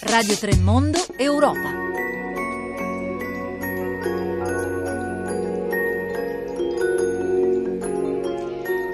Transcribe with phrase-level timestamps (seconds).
[0.00, 1.97] Radio Tremondo Europa.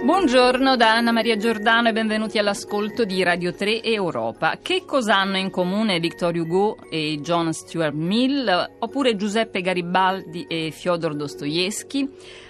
[0.05, 4.59] Buongiorno da Anna Maria Giordano e benvenuti all'ascolto di Radio 3 Europa.
[4.61, 10.71] Che cosa hanno in comune Victor Hugo e John Stuart Mill oppure Giuseppe Garibaldi e
[10.73, 12.07] Fyodor Dostoevsky?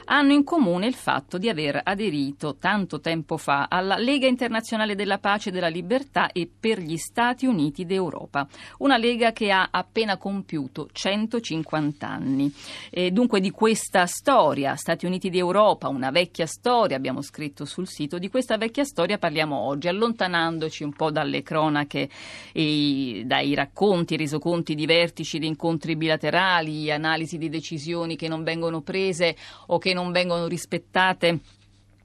[0.07, 5.19] hanno in comune il fatto di aver aderito tanto tempo fa alla Lega Internazionale della
[5.19, 8.47] Pace e della Libertà e per gli Stati Uniti d'Europa,
[8.79, 12.53] una lega che ha appena compiuto 150 anni.
[12.91, 18.19] E dunque di questa storia, Stati Uniti d'Europa, una vecchia storia, abbiamo scritto sul sito,
[18.19, 22.09] di questa vecchia storia parliamo oggi, allontanandoci un po' dalle cronache
[22.53, 28.81] e dai racconti, resoconti di vertici, di incontri bilaterali, analisi di decisioni che non vengono
[28.81, 29.37] prese
[29.67, 31.41] o che non vengono rispettate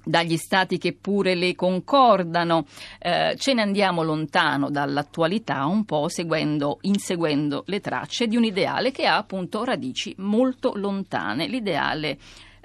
[0.04, 2.66] dagli stati che pure le concordano,
[3.00, 8.92] eh, ce ne andiamo lontano dall'attualità un po' seguendo, inseguendo le tracce di un ideale
[8.92, 12.18] che ha appunto radici molto lontane, l'ideale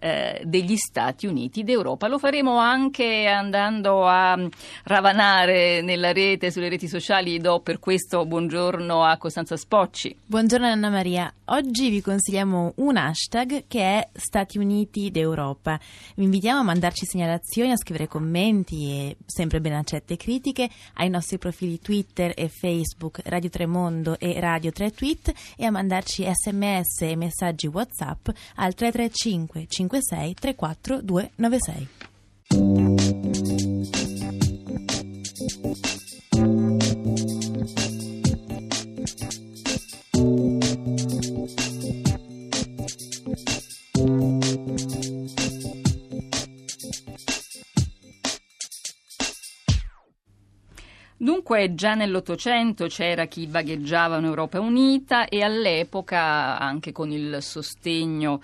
[0.04, 2.08] eh, degli Stati Uniti d'Europa.
[2.08, 4.38] Lo faremo anche andando a
[4.84, 7.38] ravanare nella rete, sulle reti sociali.
[7.38, 10.14] Do per questo buongiorno a Costanza Spocci.
[10.26, 11.32] Buongiorno Anna Maria.
[11.46, 15.80] Oggi vi consigliamo un hashtag che è Stati Uniti d'Europa.
[16.16, 21.38] Vi invitiamo a mandarci segnalazioni, a scrivere commenti e sempre ben accette critiche ai nostri
[21.38, 27.16] profili Twitter e Facebook Radio Tremondo e Radio 3 Tweet e a mandarci sms e
[27.16, 31.88] messaggi WhatsApp al 335 5 56 34 296.
[51.16, 58.40] Dunque già nell'Ottocento c'era chi vagheggiava un'Europa unita e all'epoca anche con il sostegno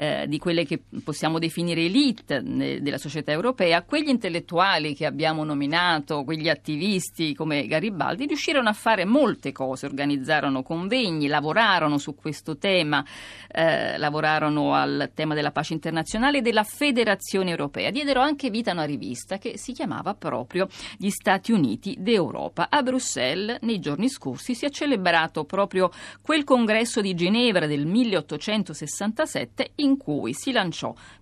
[0.00, 6.24] eh, di quelle che possiamo definire elite della società europea, quegli intellettuali che abbiamo nominato,
[6.24, 13.04] quegli attivisti come Garibaldi, riuscirono a fare molte cose, organizzarono convegni, lavorarono su questo tema,
[13.46, 17.90] eh, lavorarono al tema della pace internazionale e della federazione europea.
[17.90, 20.66] Diedero anche vita a una rivista che si chiamava proprio
[20.96, 22.68] Gli Stati Uniti d'Europa.
[22.70, 25.90] A Bruxelles nei giorni scorsi si è celebrato proprio
[26.22, 30.52] quel congresso di Ginevra del 1867 in cui si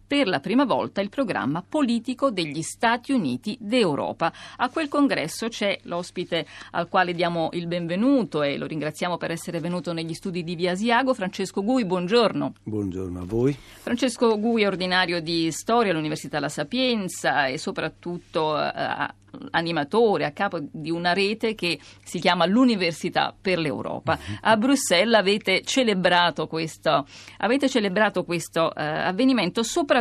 [0.09, 4.33] per la prima volta il programma politico degli Stati Uniti d'Europa.
[4.57, 9.61] A quel congresso c'è l'ospite al quale diamo il benvenuto e lo ringraziamo per essere
[9.61, 12.55] venuto negli studi di Via Asiago, Francesco Gui, buongiorno.
[12.63, 13.55] Buongiorno a voi.
[13.55, 19.17] Francesco Gui è ordinario di storia all'Università La Sapienza e soprattutto eh,
[19.51, 24.19] animatore a capo di una rete che si chiama l'Università per l'Europa.
[24.41, 27.07] A Bruxelles avete celebrato questo,
[27.39, 29.98] avete celebrato questo eh, avvenimento soprattutto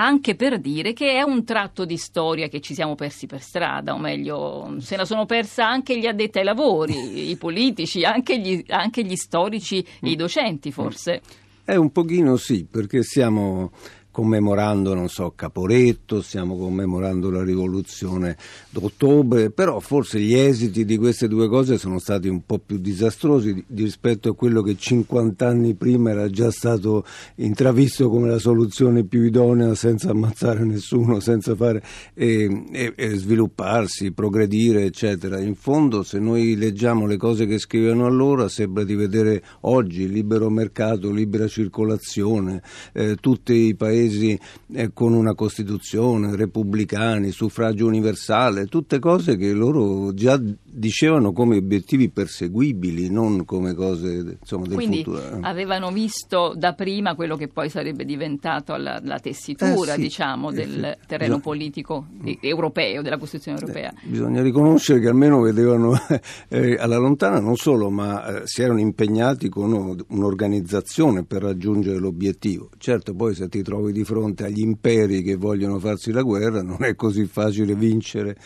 [0.00, 3.94] anche per dire che è un tratto di storia che ci siamo persi per strada,
[3.94, 8.64] o meglio, se la sono persa anche gli addetti ai lavori, i politici, anche gli,
[8.68, 11.20] anche gli storici, i docenti forse.
[11.64, 13.72] È un pochino sì, perché siamo
[14.18, 18.36] commemorando, non so, Caporetto, stiamo commemorando la rivoluzione
[18.68, 23.64] d'ottobre, però forse gli esiti di queste due cose sono stati un po' più disastrosi
[23.76, 27.04] rispetto a quello che 50 anni prima era già stato
[27.36, 31.80] intravisto come la soluzione più idonea senza ammazzare nessuno, senza fare
[32.12, 35.38] e, e, e svilupparsi, progredire, eccetera.
[35.38, 40.50] In fondo, se noi leggiamo le cose che scrivono allora, sembra di vedere oggi libero
[40.50, 42.60] mercato, libera circolazione,
[42.92, 44.38] eh, tutti i paesi paesi
[44.72, 50.40] eh, con una Costituzione, repubblicani, suffragio universale, tutte cose che loro già
[50.78, 55.36] dicevano come obiettivi perseguibili, non come cose insomma, del Quindi futuro.
[55.36, 55.38] Eh.
[55.42, 60.50] avevano visto da prima quello che poi sarebbe diventato la, la tessitura eh sì, diciamo,
[60.50, 61.06] del eh sì.
[61.06, 61.40] terreno Bisogna...
[61.40, 62.06] politico
[62.40, 63.92] europeo, della Costituzione europea.
[64.04, 65.94] bisogna riconoscere che almeno vedevano
[66.48, 72.70] eh, alla lontana non solo, ma si erano impegnati con un'organizzazione per raggiungere l'obiettivo.
[72.78, 76.82] Certo, poi se ti trovi di fronte agli imperi che vogliono farsi la guerra non
[76.84, 78.36] è così facile vincere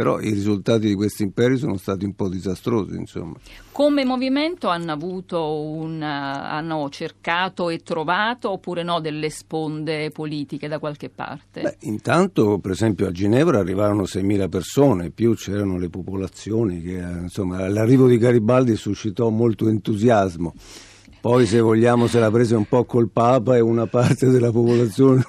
[0.00, 2.96] però i risultati di questi imperi sono stati un po' disastrosi.
[2.96, 3.34] Insomma.
[3.70, 11.10] Come movimento hanno, un, hanno cercato e trovato oppure no delle sponde politiche da qualche
[11.10, 11.60] parte?
[11.60, 17.68] Beh, intanto per esempio a Ginevra arrivarono 6.000 persone, più c'erano le popolazioni che insomma,
[17.68, 20.54] l'arrivo di Garibaldi suscitò molto entusiasmo.
[21.20, 25.22] Poi se vogliamo se l'ha presa un po' col Papa e una parte della popolazione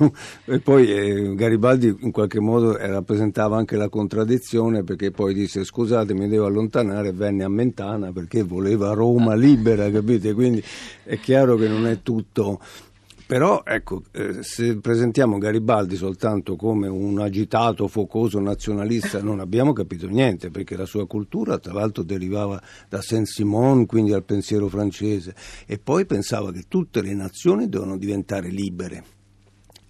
[0.46, 6.14] e poi eh, Garibaldi in qualche modo rappresentava anche la contraddizione perché poi disse scusate
[6.14, 10.34] mi devo allontanare e venne a Mentana perché voleva Roma libera capite?
[10.34, 10.64] Quindi
[11.04, 12.60] è chiaro che non è tutto
[13.32, 20.10] però ecco, eh, se presentiamo Garibaldi soltanto come un agitato, focoso nazionalista, non abbiamo capito
[20.10, 25.34] niente, perché la sua cultura tra l'altro derivava da Saint-Simon, quindi al pensiero francese,
[25.66, 29.04] e poi pensava che tutte le nazioni devono diventare libere.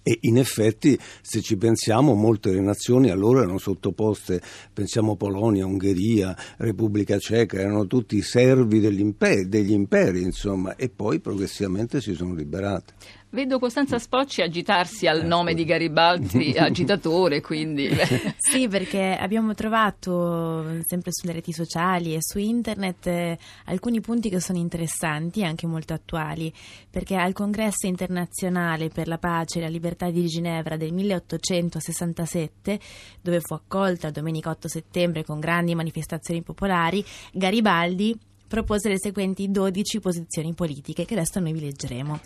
[0.04, 4.40] E in effetti, se ci pensiamo, molte nazioni allora erano sottoposte,
[4.72, 12.14] pensiamo Polonia, Ungheria, Repubblica Ceca, erano tutti servi degli imperi insomma, e poi progressivamente si
[12.14, 13.20] sono liberate.
[13.34, 17.88] Vedo Costanza Spocci agitarsi al eh, nome di Garibaldi, agitatore, quindi.
[18.36, 24.38] sì, perché abbiamo trovato sempre sulle reti sociali e su internet eh, alcuni punti che
[24.38, 26.52] sono interessanti e anche molto attuali,
[26.90, 32.78] perché al Congresso internazionale per la pace e la libertà di Ginevra del 1867,
[33.22, 37.02] dove fu accolta domenica 8 settembre con grandi manifestazioni popolari,
[37.32, 38.14] Garibaldi
[38.52, 42.20] propose le seguenti 12 posizioni politiche che adesso noi vi leggeremo.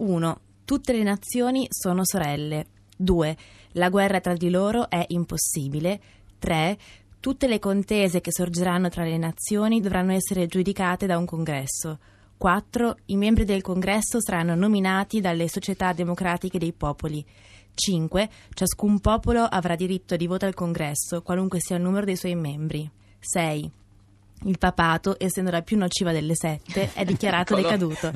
[0.00, 0.40] 1.
[0.64, 2.66] Tutte le nazioni sono sorelle.
[2.96, 3.36] 2.
[3.72, 6.00] La guerra tra di loro è impossibile.
[6.38, 6.78] 3.
[7.20, 11.98] Tutte le contese che sorgeranno tra le nazioni dovranno essere giudicate da un congresso.
[12.38, 12.96] 4.
[13.06, 17.24] I membri del congresso saranno nominati dalle società democratiche dei popoli.
[17.74, 18.30] 5.
[18.54, 22.90] Ciascun popolo avrà diritto di voto al congresso, qualunque sia il numero dei suoi membri.
[23.18, 23.70] 6.
[24.44, 28.10] Il papato, essendo la più nociva delle sette, è dichiarato decaduto.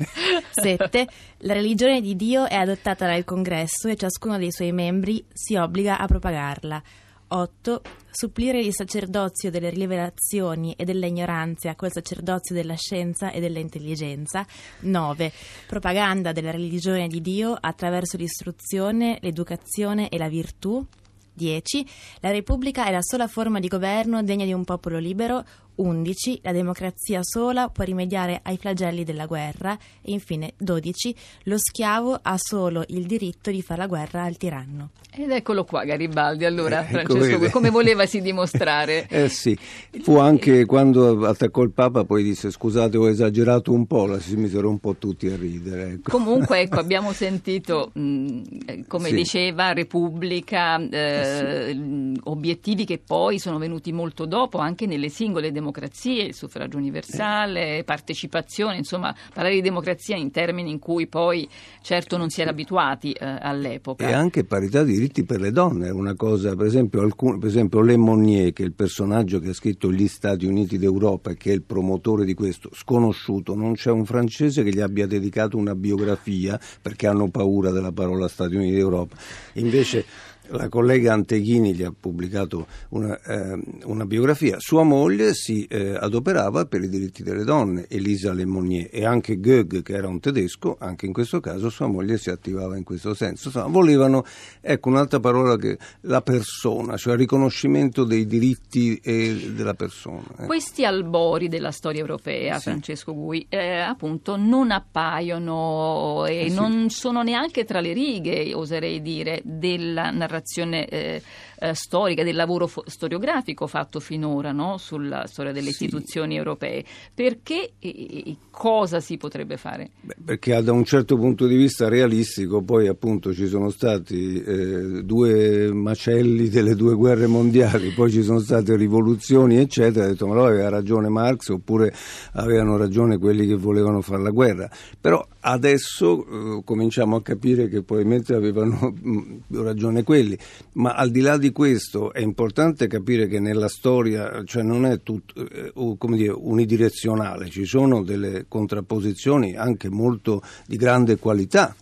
[0.51, 1.07] 7.
[1.39, 5.99] La religione di Dio è adottata dal congresso e ciascuno dei suoi membri si obbliga
[5.99, 6.81] a propagarla.
[7.27, 7.81] 8.
[8.11, 14.45] Supplire il sacerdozio delle rivelazioni e delle ignoranze col sacerdozio della scienza e dell'intelligenza.
[14.81, 15.31] 9.
[15.67, 20.85] Propaganda della religione di Dio attraverso l'istruzione, l'educazione e la virtù.
[21.33, 21.85] 10.
[22.21, 25.43] La Repubblica è la sola forma di governo degna di un popolo libero.
[25.75, 26.39] 11.
[26.43, 29.77] La democrazia sola può rimediare ai flagelli della guerra.
[30.01, 31.15] E infine 12.
[31.43, 34.89] Lo schiavo ha solo il diritto di fare la guerra al tiranno.
[35.17, 39.07] Ed eccolo qua Garibaldi, allora eh, Francesco, come, come volevasi dimostrare?
[39.09, 39.57] eh sì,
[40.01, 44.35] fu anche quando attaccò il Papa, poi disse scusate ho esagerato un po', la si
[44.35, 45.91] misero un po' tutti a ridere.
[45.93, 46.11] Ecco.
[46.11, 49.15] Comunque ecco, abbiamo sentito, mh, eh, come sì.
[49.15, 52.19] diceva, Repubblica, eh, sì.
[52.25, 57.83] obiettivi che poi sono venuti molto dopo anche nelle singole democrazie, il suffragio universale, eh.
[57.83, 61.47] partecipazione, insomma parlare di democrazia in termini in cui poi
[61.81, 64.07] certo non si era abituati eh, all'epoca.
[64.07, 67.49] E anche parità di diritti per le donne, è una cosa, per esempio, alcun, per
[67.49, 71.35] esempio Le Monnier, che è il personaggio che ha scritto Gli Stati Uniti d'Europa e
[71.35, 75.57] che è il promotore di questo, sconosciuto, non c'è un francese che gli abbia dedicato
[75.57, 79.15] una biografia perché hanno paura della parola Stati Uniti d'Europa.
[79.53, 80.05] Invece
[80.49, 84.57] la collega Anteghini gli ha pubblicato una, eh, una biografia.
[84.59, 89.81] Sua moglie si eh, adoperava per i diritti delle donne, Elisa Lemonnier, e anche Goethe,
[89.81, 93.47] che era un tedesco, anche in questo caso sua moglie si attivava in questo senso.
[93.47, 94.23] Insomma, volevano,
[94.61, 100.23] ecco un'altra parola che la persona, cioè il riconoscimento dei diritti eh, della persona.
[100.39, 100.45] Eh.
[100.45, 102.69] Questi albori della storia europea, sì.
[102.69, 109.01] Francesco Gui, eh, appunto non appaiono e eh, non sono neanche tra le righe, oserei
[109.01, 111.21] dire, della narrazione narrazione eh,
[111.59, 114.77] eh, storica, del lavoro fo- storiografico fatto finora no?
[114.77, 115.85] sulla storia delle sì.
[115.85, 116.83] istituzioni europee.
[117.13, 119.91] Perché e, e cosa si potrebbe fare?
[120.01, 125.03] Beh, perché da un certo punto di vista realistico poi appunto ci sono stati eh,
[125.03, 130.33] due macelli delle due guerre mondiali, poi ci sono state rivoluzioni eccetera, ha detto ma
[130.33, 131.93] allora aveva ragione Marx oppure
[132.33, 134.69] avevano ragione quelli che volevano fare la guerra.
[134.99, 140.37] Però adesso eh, cominciamo a capire che probabilmente avevano mh, ragione quelli,
[140.73, 144.85] ma al di là di di questo è importante capire che nella storia cioè non
[144.85, 145.71] è tutto, eh,
[146.15, 151.75] dire, unidirezionale, ci sono delle contrapposizioni anche molto di grande qualità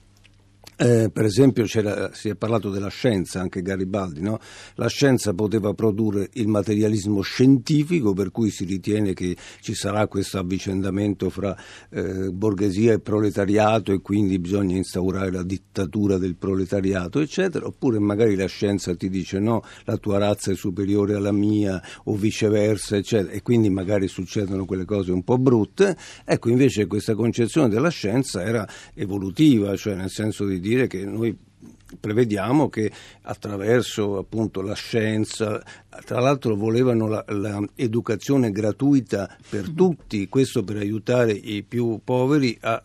[0.84, 4.38] eh, per esempio si è parlato della scienza, anche Garibaldi, no?
[4.75, 10.40] la scienza poteva produrre il materialismo scientifico per cui si ritiene che ci sarà questo
[10.40, 11.56] avvicendamento fra
[11.90, 18.36] eh, borghesia e proletariato e quindi bisogna instaurare la dittatura del proletariato, eccetera, oppure magari
[18.36, 23.32] la scienza ti dice no, la tua razza è superiore alla mia o viceversa, eccetera,
[23.32, 25.96] e quindi magari succedono quelle cose un po' brutte.
[26.25, 31.36] Ecco, invece questa concezione della scienza era evolutiva, cioè nel senso di dire che noi
[32.00, 35.63] prevediamo che attraverso appunto la scienza,
[36.06, 37.24] tra l'altro volevano
[37.75, 42.82] l'educazione gratuita per tutti, questo per aiutare i più poveri a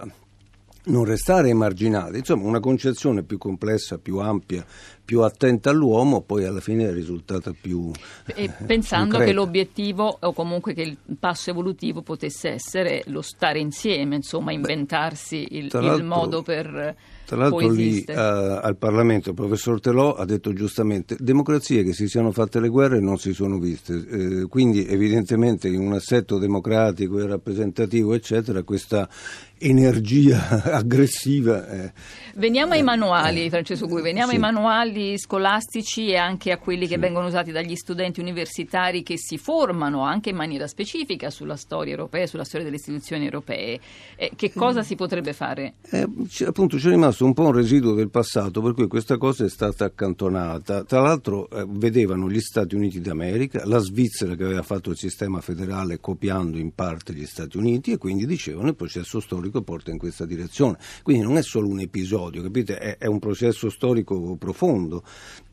[0.84, 4.64] non restare emarginati, insomma una concezione più complessa, più ampia,
[5.08, 7.90] più attenta all'uomo, poi alla fine è risultata più...
[8.26, 9.24] E pensando concreta.
[9.24, 15.46] che l'obiettivo o comunque che il passo evolutivo potesse essere lo stare insieme, insomma inventarsi
[15.52, 18.18] il, tra il l'altro- modo per Tra l'altro lì coesistere.
[18.20, 23.00] al Parlamento il professor Telò ha detto giustamente democrazie che si siano fatte le guerre
[23.00, 29.08] non si sono viste, Eh, quindi evidentemente in un assetto democratico e rappresentativo eccetera questa
[29.60, 31.92] energia aggressiva eh,
[32.34, 34.34] Veniamo ai Eh, manuali, eh, Francesco Gui, veniamo sì.
[34.36, 37.00] ai manuali scolastici e anche a quelli che Sì.
[37.00, 42.26] vengono usati dagli studenti universitari che si formano anche in maniera specifica sulla storia europea,
[42.26, 43.78] sulla storia delle istituzioni europee.
[44.16, 45.74] Eh, che cosa si potrebbe fare?
[45.90, 49.44] Eh, c- appunto c'è rimasto un po' un residuo del passato per cui questa cosa
[49.44, 50.84] è stata accantonata.
[50.84, 55.40] Tra l'altro eh, vedevano gli Stati Uniti d'America, la Svizzera che aveva fatto il sistema
[55.40, 59.98] federale copiando in parte gli Stati Uniti e quindi dicevano il processo storico porta in
[59.98, 60.78] questa direzione.
[61.02, 62.78] Quindi non è solo un episodio, capite?
[62.78, 64.87] È, è un processo storico profondo.
[64.88, 65.04] mundo.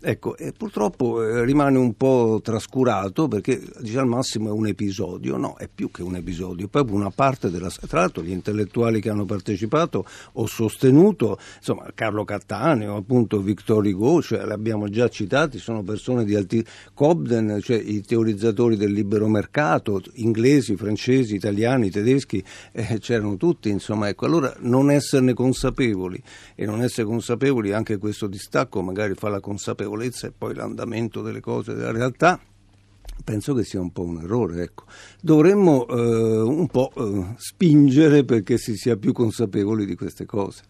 [0.08, 5.56] Ecco, purtroppo eh, rimane un po' trascurato perché dice al massimo è un episodio, no,
[5.58, 7.70] è più che un episodio, è proprio una parte della...
[7.70, 14.22] Tra l'altro gli intellettuali che hanno partecipato ho sostenuto, insomma, Carlo Cattaneo, appunto Victor Hugo,
[14.22, 16.64] cioè l'abbiamo già citati, sono persone di alti...
[16.94, 22.44] Cobden, cioè i teorizzatori del libero mercato, inglesi, francesi, italiani, tedeschi,
[22.74, 26.22] eh, c'erano tutti, insomma, ecco, allora non esserne consapevoli
[26.54, 31.40] e non essere consapevoli anche questo distacco magari fa la consapevolezza e poi l'andamento delle
[31.40, 32.40] cose, della realtà.
[33.24, 34.84] Penso che sia un po' un errore, ecco.
[35.22, 40.64] Dovremmo eh, un po' eh, spingere perché si sia più consapevoli di queste cose.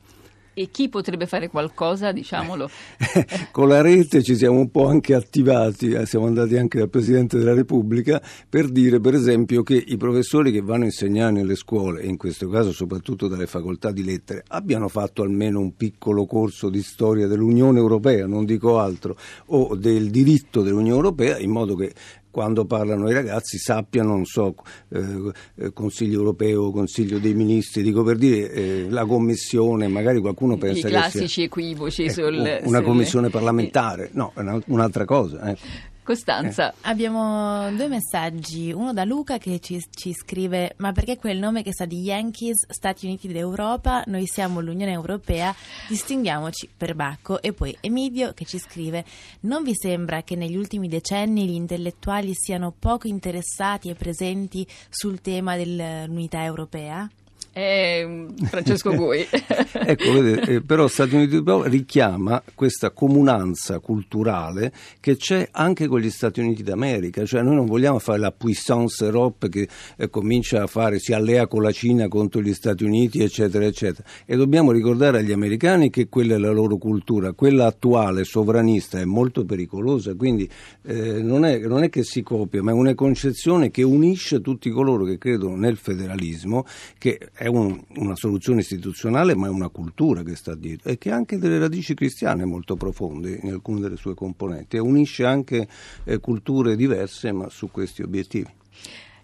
[0.57, 2.69] E chi potrebbe fare qualcosa, diciamolo?
[3.51, 7.37] Con la rete ci siamo un po' anche attivati, eh, siamo andati anche dal Presidente
[7.37, 12.03] della Repubblica per dire per esempio che i professori che vanno a insegnare nelle scuole,
[12.03, 16.69] e in questo caso soprattutto dalle facoltà di lettere, abbiano fatto almeno un piccolo corso
[16.69, 21.93] di storia dell'Unione Europea, non dico altro, o del diritto dell'Unione Europea, in modo che
[22.35, 24.55] quando parlano i ragazzi sappiano, non so,
[24.89, 30.55] eh, eh, Consiglio europeo, Consiglio dei ministri, dico per dire eh, la commissione, magari qualcuno
[30.55, 32.33] I pensa che sia classici equivoci Ecco, sul...
[32.35, 35.49] una sulle- commissione parlamentare, no, è una- un'altra cosa.
[35.49, 35.57] eh.
[36.05, 41.63] Costanza, Abbiamo due messaggi, uno da Luca che ci, ci scrive ma perché quel nome
[41.63, 45.53] che sa di Yankees, Stati Uniti d'Europa, noi siamo l'Unione Europea,
[45.87, 47.41] distinguiamoci per Bacco.
[47.41, 49.03] E poi Emidio che ci scrive
[49.41, 55.21] non vi sembra che negli ultimi decenni gli intellettuali siano poco interessati e presenti sul
[55.21, 57.09] tema dell'unità europea?
[57.57, 59.25] Eh, Francesco Gui.
[59.87, 65.99] Ecco, vedete, eh, però Stati Uniti d'Europa richiama questa comunanza culturale che c'è anche con
[65.99, 70.63] gli Stati Uniti d'America, cioè noi non vogliamo fare la puissance Europe che eh, comincia
[70.63, 74.07] a fare, si allea con la Cina contro gli Stati Uniti, eccetera, eccetera.
[74.25, 79.05] E dobbiamo ricordare agli americani che quella è la loro cultura, quella attuale, sovranista, è
[79.05, 80.49] molto pericolosa, quindi
[80.83, 84.71] eh, non, è, non è che si copia, ma è una concezione che unisce tutti
[84.71, 86.65] coloro che credono nel federalismo,
[86.97, 91.11] che è un- una soluzione istituzionale, ma è una cultura che sta dietro e che
[91.11, 95.67] ha anche delle radici cristiane molto profonde in alcune delle sue componenti e unisce anche
[96.03, 98.51] eh, culture diverse, ma su questi obiettivi.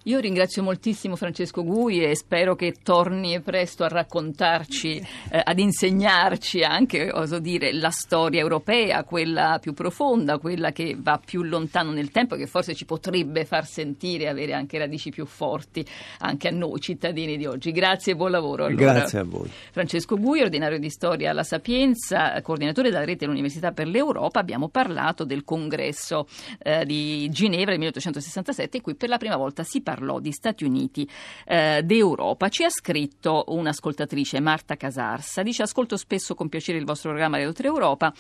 [0.06, 6.64] Io ringrazio moltissimo Francesco Gui e spero che torni presto a raccontarci, eh, ad insegnarci
[6.64, 12.10] anche, oso dire, la storia europea, quella più profonda, quella che va più lontano nel
[12.10, 15.86] tempo, che forse ci potrebbe far sentire avere anche radici più forti
[16.20, 17.72] anche a noi cittadini di oggi.
[17.72, 18.66] Grazie e buon lavoro.
[18.66, 18.94] allora.
[18.94, 19.52] Grazie a voi.
[19.70, 25.26] Francesco Gui, ordinario di storia alla Sapienza, coordinatore della rete dell'Università per l'Europa, abbiamo parlato
[25.26, 26.26] del congresso
[26.58, 30.64] eh, di Ginevra del 1867 in cui per la prima volta si parlò di Stati
[30.64, 31.08] Uniti
[31.46, 32.48] eh, d'Europa.
[32.48, 37.52] Ci ha scritto un'ascoltatrice, Marta Casarsa, dice ascolto spesso con piacere il vostro programma Radio
[37.52, 38.14] 3 Europa.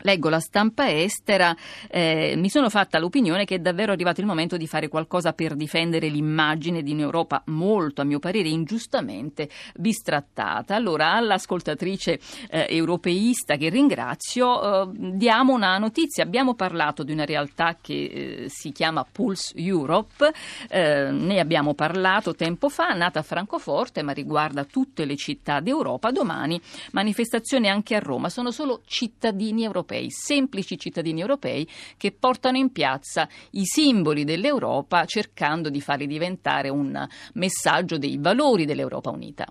[0.00, 1.56] Leggo la stampa estera,
[1.88, 5.54] eh, mi sono fatta l'opinione che è davvero arrivato il momento di fare qualcosa per
[5.54, 10.74] difendere l'immagine di un'Europa molto, a mio parere, ingiustamente bistrattata.
[10.74, 12.18] Allora, all'ascoltatrice
[12.50, 16.24] eh, europeista che ringrazio, eh, diamo una notizia.
[16.24, 20.32] Abbiamo parlato di una realtà che eh, si chiama Pulse Europe,
[20.68, 26.10] eh, ne abbiamo parlato tempo fa, nata a Francoforte, ma riguarda tutte le città d'Europa.
[26.10, 26.60] Domani
[26.92, 33.28] manifestazione anche a Roma, sono solo cittadini europei, semplici cittadini europei che portano in piazza
[33.52, 39.46] i simboli dell'Europa cercando di farli diventare un messaggio dei valori dell'Europa unita.